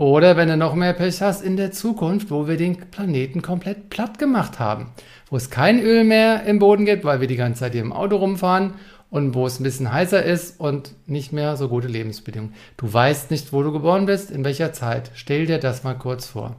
oder 0.00 0.38
wenn 0.38 0.48
du 0.48 0.56
noch 0.56 0.74
mehr 0.74 0.94
Pech 0.94 1.20
hast, 1.20 1.42
in 1.42 1.58
der 1.58 1.72
Zukunft, 1.72 2.30
wo 2.30 2.48
wir 2.48 2.56
den 2.56 2.78
Planeten 2.90 3.42
komplett 3.42 3.90
platt 3.90 4.18
gemacht 4.18 4.58
haben. 4.58 4.86
Wo 5.28 5.36
es 5.36 5.50
kein 5.50 5.82
Öl 5.82 6.04
mehr 6.04 6.44
im 6.44 6.58
Boden 6.58 6.86
gibt, 6.86 7.04
weil 7.04 7.20
wir 7.20 7.28
die 7.28 7.36
ganze 7.36 7.60
Zeit 7.60 7.72
hier 7.72 7.82
im 7.82 7.92
Auto 7.92 8.16
rumfahren 8.16 8.72
und 9.10 9.34
wo 9.34 9.46
es 9.46 9.60
ein 9.60 9.64
bisschen 9.64 9.92
heißer 9.92 10.22
ist 10.24 10.58
und 10.58 10.94
nicht 11.06 11.34
mehr 11.34 11.58
so 11.58 11.68
gute 11.68 11.88
Lebensbedingungen. 11.88 12.54
Du 12.78 12.90
weißt 12.90 13.30
nicht, 13.30 13.52
wo 13.52 13.62
du 13.62 13.72
geboren 13.72 14.06
bist, 14.06 14.30
in 14.30 14.42
welcher 14.42 14.72
Zeit. 14.72 15.10
Stell 15.14 15.44
dir 15.44 15.58
das 15.58 15.84
mal 15.84 15.98
kurz 15.98 16.26
vor. 16.26 16.56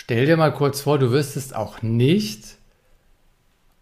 Stell 0.00 0.26
dir 0.26 0.36
mal 0.36 0.52
kurz 0.52 0.82
vor, 0.82 0.96
du 1.00 1.10
wüsstest 1.10 1.56
auch 1.56 1.82
nicht, 1.82 2.56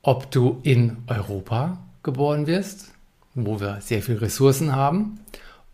ob 0.00 0.30
du 0.30 0.60
in 0.62 0.96
Europa 1.08 1.76
geboren 2.02 2.46
wirst, 2.46 2.90
wo 3.34 3.60
wir 3.60 3.82
sehr 3.82 4.00
viele 4.00 4.22
Ressourcen 4.22 4.74
haben, 4.74 5.20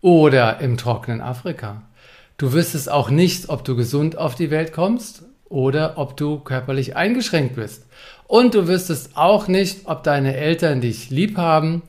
oder 0.01 0.59
im 0.59 0.75
trockenen 0.75 1.21
Afrika. 1.21 1.83
Du 2.35 2.51
wüsstest 2.51 2.91
auch 2.91 3.09
nicht, 3.09 3.47
ob 3.47 3.63
du 3.63 3.77
gesund 3.77 4.17
auf 4.17 4.35
die 4.35 4.51
Welt 4.51 4.73
kommst 4.73 5.23
oder 5.45 5.97
ob 5.97 6.17
du 6.17 6.39
körperlich 6.39 6.97
eingeschränkt 6.97 7.55
bist. 7.55 7.87
Und 8.27 8.53
du 8.53 8.67
wüsstest 8.67 9.15
auch 9.15 9.47
nicht, 9.47 9.85
ob 9.85 10.03
deine 10.03 10.35
Eltern 10.35 10.81
dich 10.81 11.09
lieb 11.09 11.37
haben 11.37 11.83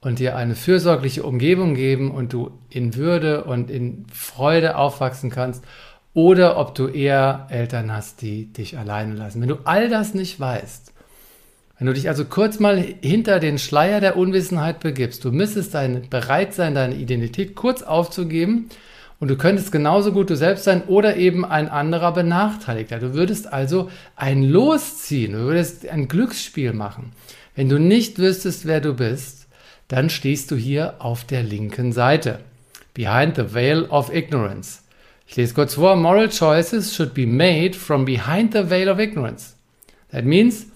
und 0.00 0.18
dir 0.18 0.34
eine 0.34 0.56
fürsorgliche 0.56 1.22
Umgebung 1.22 1.76
geben 1.76 2.10
und 2.10 2.32
du 2.32 2.50
in 2.70 2.96
Würde 2.96 3.44
und 3.44 3.70
in 3.70 4.04
Freude 4.12 4.76
aufwachsen 4.76 5.30
kannst 5.30 5.62
oder 6.14 6.56
ob 6.56 6.74
du 6.74 6.88
eher 6.88 7.46
Eltern 7.50 7.92
hast, 7.92 8.22
die 8.22 8.46
dich 8.46 8.78
alleine 8.78 9.14
lassen. 9.14 9.40
Wenn 9.40 9.48
du 9.48 9.58
all 9.64 9.88
das 9.88 10.14
nicht 10.14 10.40
weißt, 10.40 10.92
wenn 11.78 11.86
du 11.86 11.94
dich 11.94 12.08
also 12.08 12.26
kurz 12.26 12.58
mal 12.58 12.76
hinter 13.00 13.40
den 13.40 13.58
Schleier 13.58 14.00
der 14.00 14.16
Unwissenheit 14.16 14.80
begibst, 14.80 15.24
du 15.24 15.32
müsstest 15.32 15.72
dein, 15.74 16.08
bereit 16.10 16.52
sein, 16.52 16.74
deine 16.74 16.96
Identität 16.96 17.54
kurz 17.54 17.82
aufzugeben 17.82 18.68
und 19.18 19.28
du 19.28 19.36
könntest 19.36 19.72
genauso 19.72 20.12
gut 20.12 20.28
du 20.28 20.36
selbst 20.36 20.64
sein 20.64 20.82
oder 20.88 21.16
eben 21.16 21.44
ein 21.44 21.68
anderer 21.70 22.12
Benachteiligter. 22.12 22.98
Du 22.98 23.14
würdest 23.14 23.50
also 23.50 23.90
ein 24.14 24.42
Los 24.42 24.98
ziehen, 24.98 25.32
du 25.32 25.38
würdest 25.38 25.88
ein 25.88 26.08
Glücksspiel 26.08 26.74
machen. 26.74 27.12
Wenn 27.54 27.68
du 27.68 27.78
nicht 27.78 28.18
wüsstest, 28.18 28.66
wer 28.66 28.80
du 28.80 28.94
bist, 28.94 29.46
dann 29.88 30.10
stehst 30.10 30.50
du 30.50 30.56
hier 30.56 30.96
auf 30.98 31.24
der 31.24 31.42
linken 31.42 31.92
Seite. 31.92 32.40
Behind 32.92 33.36
the 33.36 33.54
veil 33.54 33.84
of 33.84 34.12
ignorance. 34.12 34.79
Ich 35.30 35.36
lese 35.36 35.54
kurz 35.54 35.74
vor. 35.74 35.94
Moral 35.94 36.28
choices 36.28 36.92
should 36.92 37.14
be 37.14 37.24
made 37.24 37.76
from 37.76 38.04
behind 38.04 38.52
the 38.52 38.68
veil 38.68 38.88
of 38.88 38.98
ignorance. 38.98 39.54
That 40.10 40.24
means 40.24 40.66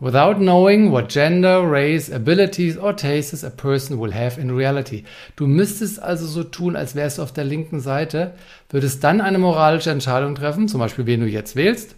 without 0.00 0.36
knowing 0.36 0.92
what 0.92 1.08
gender, 1.08 1.62
race, 1.62 2.12
abilities 2.12 2.76
or 2.76 2.94
tastes 2.94 3.42
a 3.42 3.48
person 3.48 3.98
will 3.98 4.12
have 4.12 4.38
in 4.38 4.50
reality. 4.50 5.04
Du 5.34 5.46
müsstest 5.46 6.02
also 6.02 6.26
so 6.26 6.44
tun, 6.44 6.76
als 6.76 6.94
wärst 6.94 7.16
du 7.16 7.22
auf 7.22 7.32
der 7.32 7.44
linken 7.44 7.80
Seite, 7.80 8.34
würdest 8.68 9.02
dann 9.02 9.22
eine 9.22 9.38
moralische 9.38 9.90
Entscheidung 9.90 10.34
treffen, 10.34 10.68
zum 10.68 10.80
Beispiel 10.80 11.06
wen 11.06 11.20
du 11.20 11.26
jetzt 11.26 11.56
wählst, 11.56 11.94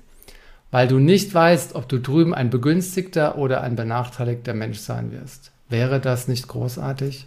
weil 0.71 0.87
du 0.87 1.01
nicht 1.01 1.35
weißt, 1.35 1.75
ob 1.75 1.89
du 1.89 1.99
drüben 1.99 2.33
ein 2.33 2.49
begünstigter 2.49 3.39
oder 3.39 3.61
ein 3.63 3.75
benachteiligter 3.75 4.55
Mensch 4.55 4.79
sein 4.79 5.11
wirst. 5.11 5.51
Wäre 5.69 5.99
das 5.99 6.29
nicht 6.29 6.47
großartig? 6.47 7.27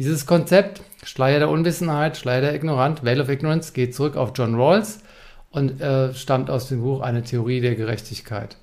Dieses 0.00 0.24
Konzept, 0.24 0.80
Schleier 1.04 1.40
der 1.40 1.50
Unwissenheit, 1.50 2.16
Schleier 2.16 2.40
der 2.40 2.54
Ignoranz, 2.54 3.04
Veil 3.04 3.20
of 3.20 3.28
Ignorance, 3.28 3.74
geht 3.74 3.94
zurück 3.94 4.16
auf 4.16 4.32
John 4.34 4.54
Rawls 4.54 5.00
und 5.50 5.78
äh, 5.78 6.14
stammt 6.14 6.48
aus 6.48 6.70
dem 6.70 6.80
Buch 6.80 7.02
Eine 7.02 7.22
Theorie 7.22 7.60
der 7.60 7.74
Gerechtigkeit. 7.74 8.56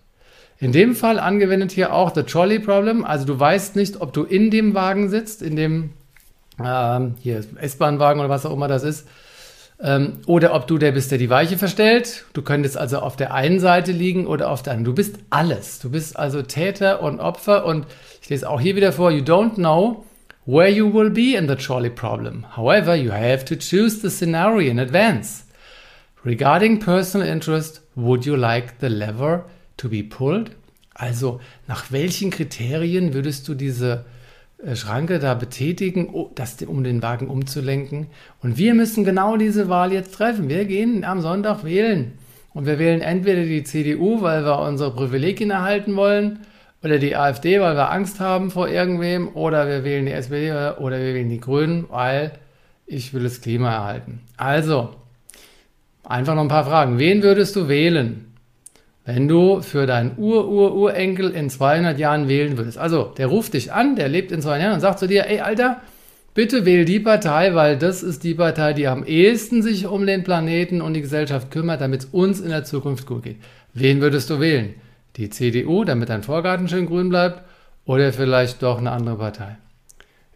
In 0.58 0.72
dem 0.72 0.96
Fall 0.96 1.20
angewendet 1.20 1.72
hier 1.72 1.94
auch 1.94 2.12
the 2.16 2.24
Trolley 2.24 2.58
Problem. 2.58 3.06
Also 3.06 3.26
du 3.26 3.40
weißt 3.40 3.76
nicht, 3.76 4.02
ob 4.02 4.14
du 4.14 4.24
in 4.24 4.50
dem 4.50 4.74
Wagen 4.74 5.10
sitzt, 5.10 5.44
in 5.44 5.56
dem 5.56 5.92
ähm, 6.60 7.14
S-Bahn-Wagen 7.24 8.20
oder 8.20 8.30
was 8.30 8.48
auch 8.48 8.54
immer 8.54 8.68
das 8.68 8.82
ist, 8.82 9.08
ähm, 9.80 10.14
oder 10.26 10.56
ob 10.56 10.66
du 10.66 10.80
der 10.80 10.92
bist, 10.92 11.12
der 11.12 11.20
die 11.20 11.30
Weiche 11.30 11.60
verstellt. 11.60 12.26
Du 12.34 12.42
könntest 12.42 12.80
also 12.80 12.98
auf 12.98 13.16
der 13.16 13.32
einen 13.32 13.60
Seite 13.60 13.92
liegen 13.92 14.26
oder 14.26 14.50
auf 14.50 14.64
der 14.64 14.74
anderen. 14.74 14.86
Du 14.86 14.96
bist 14.96 15.20
alles. 15.30 15.78
Du 15.78 15.92
bist 15.92 16.18
also 16.18 16.42
Täter 16.42 17.04
und 17.04 17.20
Opfer 17.20 17.64
und 17.64 17.86
ich 18.24 18.28
lese 18.28 18.50
auch 18.50 18.60
hier 18.60 18.76
wieder 18.76 18.92
vor, 18.92 19.12
you 19.12 19.24
don't 19.24 19.54
know 19.54 20.04
where 20.48 20.70
you 20.70 20.88
will 20.88 21.10
be 21.10 21.36
in 21.36 21.48
the 21.48 21.58
trolley 21.58 21.90
problem. 21.90 22.46
However, 22.56 22.96
you 22.96 23.12
have 23.12 23.44
to 23.46 23.56
choose 23.58 24.02
the 24.02 24.10
scenario 24.10 24.72
in 24.72 24.80
advance. 24.80 25.44
Regarding 26.24 26.80
personal 26.80 27.28
interest, 27.28 27.82
would 27.96 28.26
you 28.26 28.38
like 28.38 28.80
the 28.80 28.88
lever 28.88 29.44
to 29.76 29.90
be 29.90 30.02
pulled? 30.04 30.52
Also 30.94 31.42
nach 31.68 31.92
welchen 31.92 32.32
Kriterien 32.32 33.14
würdest 33.14 33.46
du 33.50 33.56
diese 33.56 34.06
äh, 34.64 34.78
Schranke 34.78 35.20
da 35.20 35.34
betätigen, 35.34 36.08
um 36.08 36.84
den 36.84 37.04
Wagen 37.04 37.28
umzulenken? 37.28 38.08
Und 38.42 38.58
wir 38.58 38.74
müssen 38.74 39.04
genau 39.04 39.36
diese 39.36 39.68
Wahl 39.68 39.92
jetzt 39.92 40.16
treffen. 40.16 40.48
Wir 40.48 40.64
gehen 40.64 41.04
am 41.04 41.20
Sonntag 41.20 41.66
wählen. 41.66 42.14
Und 42.54 42.66
wir 42.66 42.80
wählen 42.80 43.02
entweder 43.02 43.44
die 43.44 43.66
CDU, 43.66 44.22
weil 44.22 44.46
wir 44.46 44.60
unsere 44.60 44.96
Privilegien 44.96 45.52
erhalten 45.52 45.96
wollen, 45.98 46.40
oder 46.84 47.00
die 47.00 47.16
AfD, 47.16 47.60
weil 47.60 47.76
wir 47.76 47.92
Angst 47.92 48.20
haben 48.20 48.52
vor 48.52 48.68
irgendwem, 48.70 49.30
oder 49.36 49.68
wir 49.68 49.84
wählen 49.84 50.06
die 50.06 50.12
SPD 50.12 50.52
oder 50.52 51.00
wir 51.00 51.14
wählen 51.14 51.30
die 51.30 51.40
Grünen, 51.40 51.86
weil 51.90 52.34
ich 52.86 53.14
will 53.14 53.24
das 53.24 53.42
Klima 53.42 53.72
erhalten. 53.72 54.22
Also, 54.38 54.96
einfach 56.04 56.36
noch 56.36 56.44
ein 56.44 56.48
paar 56.48 56.66
Fragen. 56.66 57.00
Wen 57.00 57.24
würdest 57.24 57.56
du 57.56 57.68
wählen? 57.68 58.28
wenn 59.08 59.30
du 59.30 59.62
für 59.62 59.86
deinen 59.86 60.18
Ur-Ur-Urenkel 60.18 61.32
in 61.32 61.50
200 61.50 61.98
Jahren 61.98 62.28
wählen 62.28 62.58
würdest. 62.58 62.78
Also, 62.78 63.14
der 63.18 63.28
ruft 63.28 63.54
dich 63.54 63.72
an, 63.72 63.96
der 63.96 64.10
lebt 64.10 64.34
in 64.34 64.42
200 64.42 64.62
Jahren 64.62 64.74
und 64.74 64.82
sagt 64.82 65.00
zu 65.00 65.08
dir, 65.08 65.28
ey, 65.28 65.40
Alter, 65.40 65.80
bitte 66.34 66.66
wähl 66.66 66.84
die 66.84 67.00
Partei, 67.00 67.56
weil 67.56 67.78
das 67.78 68.04
ist 68.04 68.26
die 68.26 68.34
Partei, 68.34 68.74
die 68.74 68.86
am 68.86 69.06
ehesten 69.06 69.64
sich 69.64 69.88
um 69.88 70.06
den 70.06 70.26
Planeten 70.26 70.82
und 70.82 70.94
die 70.94 71.02
Gesellschaft 71.02 71.52
kümmert, 71.52 71.80
damit 71.80 72.02
es 72.02 72.06
uns 72.08 72.42
in 72.42 72.50
der 72.50 72.66
Zukunft 72.66 73.08
gut 73.08 73.24
geht. 73.24 73.38
Wen 73.74 74.02
würdest 74.02 74.30
du 74.30 74.42
wählen? 74.42 74.74
Die 75.18 75.30
CDU, 75.30 75.84
damit 75.84 76.10
dein 76.10 76.24
Vorgarten 76.24 76.68
schön 76.68 76.86
grün 76.86 77.10
bleibt? 77.10 77.42
Oder 77.86 78.14
vielleicht 78.14 78.62
doch 78.62 78.78
eine 78.78 78.92
andere 78.92 79.18
Partei? 79.18 79.58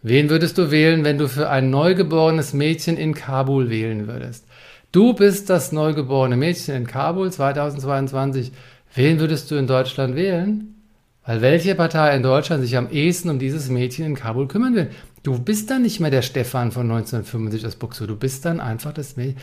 Wen 0.02 0.30
würdest 0.30 0.58
du 0.58 0.72
wählen, 0.72 1.04
wenn 1.04 1.20
du 1.20 1.28
für 1.28 1.50
ein 1.50 1.70
neugeborenes 1.70 2.54
Mädchen 2.54 2.98
in 2.98 3.14
Kabul 3.14 3.70
wählen 3.70 4.08
würdest? 4.08 4.48
Du 4.92 5.14
bist 5.14 5.50
das 5.50 5.72
neugeborene 5.72 6.36
Mädchen 6.36 6.76
in 6.76 6.88
Kabul 6.88 7.32
2022. 7.32 8.52
Wen 8.96 9.20
würdest 9.20 9.52
du 9.52 9.56
in 9.56 9.68
Deutschland 9.68 10.16
wählen? 10.16 10.76
Weil 11.24 11.42
welche 11.42 11.76
Partei 11.76 12.16
in 12.16 12.24
Deutschland 12.24 12.64
sich 12.64 12.76
am 12.76 12.90
ehesten 12.90 13.30
um 13.30 13.38
dieses 13.38 13.70
Mädchen 13.70 14.06
in 14.06 14.16
Kabul 14.16 14.48
kümmern 14.48 14.74
will? 14.74 14.90
Du 15.22 15.38
bist 15.38 15.70
dann 15.70 15.84
nicht 15.84 16.00
mehr 16.00 16.10
der 16.10 16.24
Stefan 16.24 16.72
von 16.72 16.90
1975 16.90 17.68
aus 17.68 17.76
Buxo. 17.76 18.08
Du 18.08 18.16
bist 18.16 18.44
dann 18.46 18.60
einfach 18.60 18.94
das 18.94 19.18
Mädchen. 19.18 19.38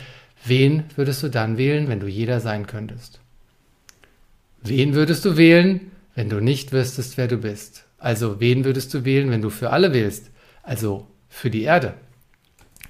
Wen 0.45 0.83
würdest 0.97 1.23
du 1.23 1.29
dann 1.29 1.57
wählen, 1.57 1.87
wenn 1.87 2.01
du 2.01 2.07
jeder 2.07 2.41
sein 2.41 2.67
könntest? 2.67 3.21
Wen 4.61 4.93
würdest 4.93 5.25
du 5.25 5.37
wählen, 5.37 5.91
wenn 6.15 6.29
du 6.29 6.41
nicht 6.41 6.71
wüsstest, 6.71 7.17
wer 7.17 7.27
du 7.27 7.37
bist? 7.37 7.85
Also, 7.97 8.39
wen 8.39 8.65
würdest 8.65 8.93
du 8.93 9.05
wählen, 9.05 9.31
wenn 9.31 9.41
du 9.41 9.49
für 9.49 9.71
alle 9.71 9.93
wählst? 9.93 10.31
Also, 10.63 11.07
für 11.29 11.49
die 11.49 11.63
Erde. 11.63 11.93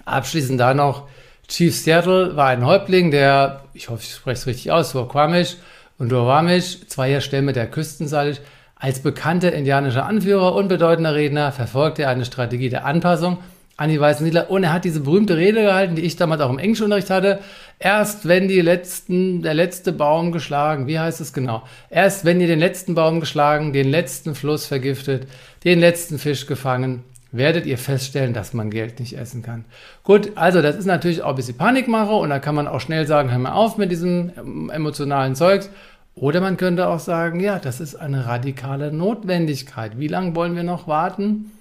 Abschließend 0.05 0.59
da 0.59 0.73
noch 0.73 1.07
Chief 1.47 1.75
Seattle 1.75 2.35
war 2.35 2.47
ein 2.47 2.65
Häuptling, 2.65 3.11
der, 3.11 3.63
ich 3.73 3.89
hoffe, 3.89 4.03
ich 4.03 4.13
spreche 4.13 4.39
es 4.39 4.47
richtig 4.47 4.71
aus, 4.71 4.91
Squamish 4.91 5.57
und 5.97 6.11
Duwamish, 6.11 6.87
zweier 6.87 7.21
Stämme 7.21 7.53
der 7.53 7.69
Küstensalisch, 7.69 8.37
als 8.75 9.01
bekannter 9.01 9.51
indianischer 9.51 10.05
Anführer 10.05 10.55
und 10.55 10.67
bedeutender 10.67 11.13
Redner 11.13 11.51
verfolgte 11.51 12.03
er 12.03 12.09
eine 12.09 12.23
Strategie 12.23 12.69
der 12.69 12.85
Anpassung 12.85 13.39
an 13.79 13.89
die 13.89 13.99
weißen 13.99 14.25
Siedler 14.25 14.51
und 14.51 14.65
er 14.65 14.73
hat 14.73 14.83
diese 14.83 14.99
berühmte 14.99 15.37
Rede 15.37 15.61
gehalten, 15.61 15.95
die 15.95 16.01
ich 16.01 16.17
damals 16.17 16.41
auch 16.41 16.49
im 16.49 16.59
Englischunterricht 16.59 17.09
hatte. 17.09 17.39
Erst 17.79 18.27
wenn 18.27 18.49
die 18.49 18.59
letzten, 18.59 19.41
der 19.41 19.53
letzte 19.53 19.93
Baum 19.93 20.33
geschlagen, 20.33 20.85
wie 20.87 20.99
heißt 20.99 21.21
es 21.21 21.31
genau? 21.31 21.63
Erst 21.89 22.25
wenn 22.25 22.41
ihr 22.41 22.47
den 22.47 22.59
letzten 22.59 22.93
Baum 22.93 23.21
geschlagen, 23.21 23.71
den 23.71 23.89
letzten 23.89 24.35
Fluss 24.35 24.65
vergiftet, 24.65 25.27
den 25.63 25.79
letzten 25.79 26.19
Fisch 26.19 26.45
gefangen, 26.45 27.05
werdet 27.31 27.65
ihr 27.65 27.77
feststellen, 27.77 28.33
dass 28.33 28.53
man 28.53 28.69
Geld 28.69 28.99
nicht 28.99 29.17
essen 29.17 29.43
kann. 29.43 29.63
Gut, 30.03 30.33
also 30.35 30.61
das 30.61 30.75
ist 30.75 30.85
natürlich 30.85 31.21
auch 31.21 31.29
ein 31.29 31.35
bisschen 31.35 31.55
Panikmache 31.55 32.11
und 32.11 32.31
da 32.31 32.39
kann 32.39 32.55
man 32.55 32.67
auch 32.67 32.81
schnell 32.81 33.07
sagen, 33.07 33.31
hör 33.31 33.39
mal 33.39 33.53
auf 33.53 33.77
mit 33.77 33.91
diesem 33.91 34.31
ähm, 34.37 34.69
emotionalen 34.69 35.35
Zeugs. 35.35 35.69
Oder 36.15 36.41
man 36.41 36.57
könnte 36.57 36.89
auch 36.89 36.99
sagen, 36.99 37.39
ja, 37.39 37.59
das 37.59 37.79
ist 37.79 37.95
eine 37.95 38.25
radikale 38.25 38.91
Notwendigkeit. 38.91 39.99
Wie 39.99 40.09
lange 40.09 40.35
wollen 40.35 40.57
wir 40.57 40.63
noch 40.63 40.85
warten? 40.85 41.51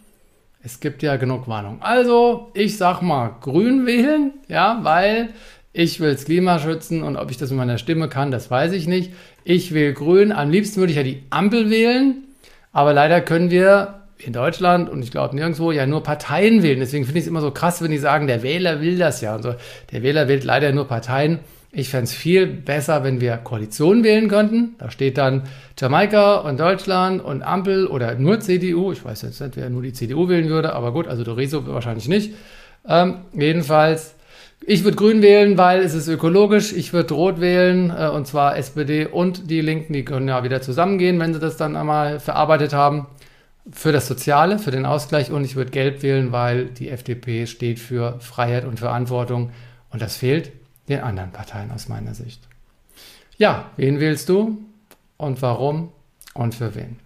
Es 0.62 0.80
gibt 0.80 1.02
ja 1.02 1.16
genug 1.16 1.46
Warnung. 1.46 1.80
Also, 1.80 2.50
ich 2.54 2.76
sag 2.76 3.00
mal, 3.00 3.36
grün 3.40 3.86
wählen, 3.86 4.32
ja, 4.48 4.80
weil 4.82 5.30
ich 5.72 6.00
will 6.00 6.12
das 6.12 6.24
Klima 6.24 6.58
schützen 6.58 7.02
und 7.02 7.16
ob 7.16 7.30
ich 7.30 7.36
das 7.36 7.50
mit 7.50 7.58
meiner 7.58 7.78
Stimme 7.78 8.08
kann, 8.08 8.30
das 8.30 8.50
weiß 8.50 8.72
ich 8.72 8.88
nicht. 8.88 9.12
Ich 9.44 9.72
will 9.72 9.92
grün. 9.92 10.32
Am 10.32 10.50
liebsten 10.50 10.80
würde 10.80 10.90
ich 10.90 10.96
ja 10.96 11.04
die 11.04 11.22
Ampel 11.30 11.70
wählen, 11.70 12.24
aber 12.72 12.92
leider 12.92 13.20
können 13.20 13.50
wir 13.50 14.02
in 14.18 14.32
Deutschland 14.32 14.90
und 14.90 15.02
ich 15.02 15.12
glaube 15.12 15.36
nirgendwo 15.36 15.70
ja 15.70 15.86
nur 15.86 16.02
Parteien 16.02 16.62
wählen. 16.62 16.80
Deswegen 16.80 17.04
finde 17.04 17.20
ich 17.20 17.24
es 17.24 17.28
immer 17.28 17.40
so 17.40 17.52
krass, 17.52 17.80
wenn 17.80 17.92
die 17.92 17.98
sagen, 17.98 18.26
der 18.26 18.42
Wähler 18.42 18.80
will 18.80 18.98
das 18.98 19.20
ja 19.20 19.36
und 19.36 19.42
so. 19.42 19.54
Der 19.92 20.02
Wähler 20.02 20.26
wählt 20.26 20.42
leider 20.42 20.72
nur 20.72 20.88
Parteien. 20.88 21.38
Ich 21.70 21.90
fände 21.90 22.04
es 22.04 22.14
viel 22.14 22.46
besser, 22.46 23.04
wenn 23.04 23.20
wir 23.20 23.36
Koalitionen 23.36 24.02
wählen 24.02 24.28
könnten. 24.28 24.74
Da 24.78 24.90
steht 24.90 25.18
dann 25.18 25.42
Jamaika 25.78 26.36
und 26.36 26.58
Deutschland 26.58 27.22
und 27.22 27.42
Ampel 27.42 27.86
oder 27.86 28.14
nur 28.14 28.40
CDU. 28.40 28.92
Ich 28.92 29.04
weiß 29.04 29.22
jetzt 29.22 29.40
nicht, 29.40 29.56
wer 29.56 29.68
nur 29.68 29.82
die 29.82 29.92
CDU 29.92 30.28
wählen 30.28 30.48
würde, 30.48 30.72
aber 30.72 30.92
gut, 30.92 31.06
also 31.06 31.24
Doreso 31.24 31.66
wahrscheinlich 31.66 32.08
nicht. 32.08 32.32
Ähm, 32.88 33.16
jedenfalls, 33.34 34.14
ich 34.64 34.82
würde 34.84 34.96
Grün 34.96 35.20
wählen, 35.20 35.58
weil 35.58 35.80
es 35.80 35.92
ist 35.92 36.08
ökologisch. 36.08 36.72
Ich 36.72 36.94
würde 36.94 37.12
Rot 37.12 37.38
wählen, 37.38 37.90
äh, 37.90 38.08
und 38.08 38.26
zwar 38.26 38.56
SPD 38.56 39.04
und 39.04 39.50
die 39.50 39.60
Linken. 39.60 39.92
Die 39.92 40.06
können 40.06 40.26
ja 40.26 40.42
wieder 40.42 40.62
zusammengehen, 40.62 41.20
wenn 41.20 41.34
sie 41.34 41.40
das 41.40 41.58
dann 41.58 41.76
einmal 41.76 42.18
verarbeitet 42.18 42.72
haben 42.72 43.08
für 43.70 43.92
das 43.92 44.08
Soziale, 44.08 44.58
für 44.58 44.70
den 44.70 44.86
Ausgleich 44.86 45.30
und 45.30 45.44
ich 45.44 45.54
würde 45.54 45.70
Gelb 45.70 46.02
wählen, 46.02 46.32
weil 46.32 46.64
die 46.64 46.88
FDP 46.88 47.46
steht 47.46 47.78
für 47.78 48.18
Freiheit 48.20 48.64
und 48.64 48.80
Verantwortung 48.80 49.50
und 49.90 50.00
das 50.00 50.16
fehlt 50.16 50.50
den 50.88 51.00
anderen 51.00 51.30
Parteien 51.30 51.70
aus 51.70 51.88
meiner 51.88 52.14
Sicht. 52.14 52.40
Ja, 53.36 53.70
wen 53.76 54.00
wählst 54.00 54.28
du 54.28 54.58
und 55.16 55.42
warum 55.42 55.92
und 56.34 56.54
für 56.54 56.74
wen? 56.74 56.98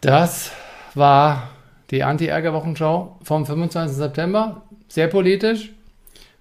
Das 0.00 0.52
war 0.94 1.50
die 1.90 2.04
Anti-Ärger-Wochenschau 2.04 3.18
vom 3.22 3.46
25. 3.46 3.96
September. 3.96 4.62
Sehr 4.88 5.08
politisch 5.08 5.72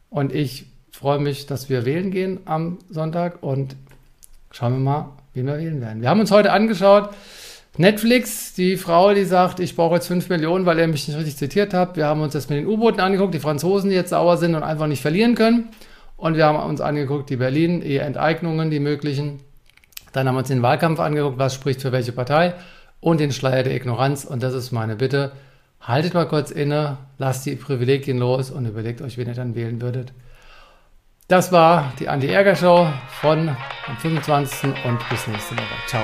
und 0.09 0.33
ich 0.33 0.67
freue 0.91 1.19
mich, 1.19 1.45
dass 1.45 1.69
wir 1.69 1.85
wählen 1.85 2.11
gehen 2.11 2.39
am 2.45 2.79
Sonntag 2.89 3.43
und 3.43 3.75
schauen 4.51 4.73
wir 4.73 4.79
mal, 4.79 5.09
wen 5.33 5.45
wir 5.45 5.57
wählen 5.57 5.81
werden. 5.81 6.01
Wir 6.01 6.09
haben 6.09 6.19
uns 6.19 6.31
heute 6.31 6.51
angeschaut, 6.51 7.09
Netflix, 7.77 8.53
die 8.53 8.75
Frau, 8.75 9.13
die 9.13 9.23
sagt, 9.23 9.59
ich 9.59 9.75
brauche 9.75 9.95
jetzt 9.95 10.07
5 10.07 10.29
Millionen, 10.29 10.65
weil 10.65 10.79
ihr 10.79 10.87
mich 10.87 11.07
nicht 11.07 11.17
richtig 11.17 11.37
zitiert 11.37 11.73
habt. 11.73 11.95
Wir 11.95 12.07
haben 12.07 12.21
uns 12.21 12.33
das 12.33 12.49
mit 12.49 12.59
den 12.59 12.67
U-Booten 12.67 12.99
angeguckt, 12.99 13.33
die 13.33 13.39
Franzosen, 13.39 13.89
die 13.89 13.95
jetzt 13.95 14.09
sauer 14.09 14.37
sind 14.37 14.55
und 14.55 14.63
einfach 14.63 14.87
nicht 14.87 15.01
verlieren 15.01 15.35
können. 15.35 15.69
Und 16.15 16.35
wir 16.35 16.45
haben 16.45 16.57
uns 16.57 16.81
angeguckt, 16.81 17.29
die 17.29 17.35
Berlin, 17.35 17.81
die 17.81 17.97
Enteignungen, 17.97 18.71
die 18.71 18.79
möglichen. 18.79 19.39
Dann 20.11 20.27
haben 20.27 20.35
wir 20.35 20.39
uns 20.39 20.47
den 20.47 20.63
Wahlkampf 20.63 20.99
angeguckt, 20.99 21.37
was 21.37 21.53
spricht 21.53 21.81
für 21.81 21.91
welche 21.91 22.11
Partei 22.11 22.55
und 22.99 23.19
den 23.19 23.31
Schleier 23.31 23.63
der 23.63 23.75
Ignoranz. 23.75 24.25
Und 24.25 24.41
das 24.41 24.55
ist 24.55 24.71
meine 24.71 24.95
Bitte. 24.95 25.31
Haltet 25.79 26.15
mal 26.15 26.27
kurz 26.27 26.49
inne, 26.49 26.97
lasst 27.19 27.45
die 27.45 27.55
Privilegien 27.55 28.17
los 28.17 28.49
und 28.49 28.65
überlegt 28.65 29.01
euch, 29.01 29.17
wen 29.17 29.27
ihr 29.27 29.35
dann 29.35 29.55
wählen 29.55 29.79
würdet. 29.81 30.13
Das 31.27 31.51
war 31.51 31.93
die 31.99 32.09
Anti-Ärger-Show 32.09 32.87
von 33.21 33.49
am 33.49 33.97
25. 33.97 34.69
und 34.85 35.09
bis 35.09 35.27
nächste 35.27 35.55
Woche. 35.55 35.65
Ciao. 35.87 36.03